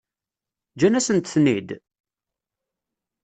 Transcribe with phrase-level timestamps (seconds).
[0.73, 1.69] Ǧǧan-asent-ten-id?